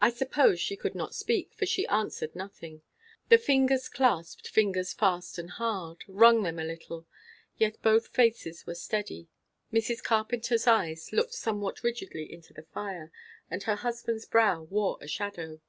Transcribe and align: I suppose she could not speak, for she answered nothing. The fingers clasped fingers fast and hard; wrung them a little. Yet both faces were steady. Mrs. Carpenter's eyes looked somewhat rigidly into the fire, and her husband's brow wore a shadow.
I 0.00 0.08
suppose 0.08 0.58
she 0.60 0.76
could 0.78 0.94
not 0.94 1.14
speak, 1.14 1.52
for 1.52 1.66
she 1.66 1.86
answered 1.88 2.34
nothing. 2.34 2.80
The 3.28 3.36
fingers 3.36 3.86
clasped 3.86 4.48
fingers 4.48 4.94
fast 4.94 5.36
and 5.36 5.50
hard; 5.50 6.04
wrung 6.08 6.42
them 6.42 6.58
a 6.58 6.64
little. 6.64 7.06
Yet 7.58 7.82
both 7.82 8.08
faces 8.14 8.66
were 8.66 8.74
steady. 8.74 9.28
Mrs. 9.74 10.02
Carpenter's 10.02 10.66
eyes 10.66 11.12
looked 11.12 11.34
somewhat 11.34 11.82
rigidly 11.84 12.32
into 12.32 12.54
the 12.54 12.62
fire, 12.62 13.12
and 13.50 13.62
her 13.64 13.76
husband's 13.76 14.24
brow 14.24 14.62
wore 14.62 14.96
a 15.02 15.06
shadow. 15.06 15.60